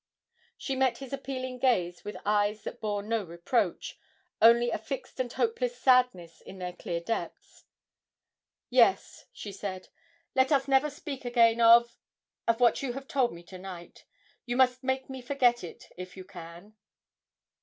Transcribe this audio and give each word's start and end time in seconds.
She 0.57 0.75
met 0.75 0.97
his 0.97 1.13
appealing 1.13 1.59
gaze 1.59 2.03
with 2.03 2.17
eyes 2.25 2.63
that 2.63 2.81
bore 2.81 3.03
no 3.03 3.21
reproach, 3.23 3.99
only 4.41 4.71
a 4.71 4.79
fixed 4.79 5.19
and 5.19 5.31
hopeless 5.31 5.77
sadness 5.77 6.41
in 6.43 6.57
their 6.57 6.73
clear 6.73 6.99
depths. 6.99 7.65
'Yes,' 8.71 9.25
she 9.31 9.51
said, 9.51 9.89
'let 10.33 10.51
us 10.51 10.67
never 10.67 10.89
speak 10.89 11.23
again 11.23 11.61
of 11.61 11.99
of 12.47 12.59
what 12.59 12.81
you 12.81 12.93
have 12.93 13.07
told 13.07 13.31
me 13.31 13.43
to 13.43 13.59
night 13.59 14.05
you 14.47 14.57
must 14.57 14.83
make 14.83 15.07
me 15.07 15.21
forget 15.21 15.63
it, 15.63 15.91
if 15.97 16.17
you 16.17 16.25
can.' 16.25 16.73